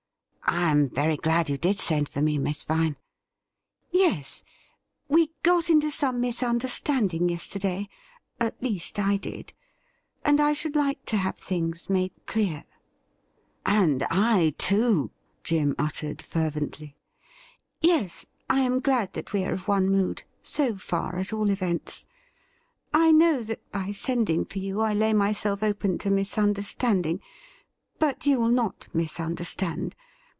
[0.61, 2.97] 'I am very glad you did send for me, Miss Vine
[3.91, 4.43] '''Yes;
[5.07, 7.87] we got into some misunderstanding yesterday
[8.41, 9.53] —■ at least, I did—
[10.25, 12.65] and I should like to have things made clear.''
[13.81, 15.11] And I, too,'
[15.41, 16.97] Jim uttered fervently.'
[17.81, 22.05] Yes, I am glad that we are of one mood— so far, at all events.
[22.93, 27.21] I know that by sending for you I lay myself open to misunderstanding—
[28.01, 29.95] ^but you will not misunderstand.